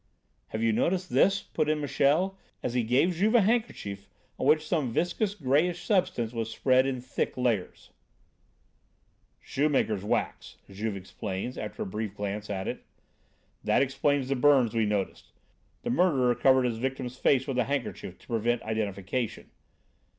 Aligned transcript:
"Have 0.47 0.63
you 0.63 0.73
noticed 0.73 1.11
this, 1.11 1.35
sir?" 1.35 1.43
put 1.53 1.69
in 1.69 1.79
Michel, 1.79 2.35
as 2.63 2.73
he 2.73 2.81
gave 2.81 3.13
Juve 3.13 3.35
a 3.35 3.41
handkerchief 3.41 4.09
on 4.39 4.47
which 4.47 4.67
some 4.67 4.91
vicious, 4.91 5.35
greyish 5.35 5.83
substance 5.83 6.33
was 6.33 6.49
spread 6.49 6.87
in 6.87 6.99
thick 7.01 7.37
layers. 7.37 7.91
"Shoemakers' 9.39 10.03
wax," 10.03 10.57
Juve 10.67 10.97
explained, 10.97 11.55
after 11.55 11.83
a 11.83 11.85
brief 11.85 12.15
glance 12.15 12.49
at 12.49 12.67
it. 12.67 12.83
"That 13.63 13.83
explains 13.83 14.27
the 14.29 14.35
burns 14.35 14.73
we 14.73 14.87
noticed. 14.87 15.33
The 15.83 15.91
murderer 15.91 16.33
covered 16.33 16.65
his 16.65 16.79
victim's 16.79 17.19
face 17.19 17.45
with 17.45 17.57
the 17.57 17.65
handkerchief 17.65 18.17
to 18.17 18.25
prevent 18.27 18.63
identification." 18.63 19.51